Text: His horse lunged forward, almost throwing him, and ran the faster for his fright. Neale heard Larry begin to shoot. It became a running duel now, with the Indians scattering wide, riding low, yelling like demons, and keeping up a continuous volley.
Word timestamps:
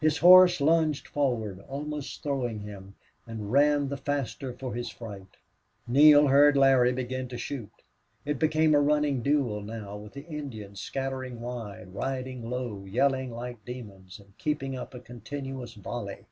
His 0.00 0.16
horse 0.16 0.62
lunged 0.62 1.06
forward, 1.06 1.60
almost 1.68 2.22
throwing 2.22 2.60
him, 2.60 2.94
and 3.26 3.52
ran 3.52 3.90
the 3.90 3.98
faster 3.98 4.54
for 4.54 4.72
his 4.74 4.88
fright. 4.88 5.36
Neale 5.86 6.28
heard 6.28 6.56
Larry 6.56 6.90
begin 6.90 7.28
to 7.28 7.36
shoot. 7.36 7.68
It 8.24 8.38
became 8.38 8.74
a 8.74 8.80
running 8.80 9.20
duel 9.20 9.60
now, 9.60 9.94
with 9.98 10.14
the 10.14 10.24
Indians 10.26 10.80
scattering 10.80 11.42
wide, 11.42 11.92
riding 11.94 12.48
low, 12.48 12.86
yelling 12.86 13.30
like 13.30 13.62
demons, 13.66 14.18
and 14.18 14.38
keeping 14.38 14.74
up 14.74 14.94
a 14.94 15.00
continuous 15.00 15.74
volley. 15.74 16.24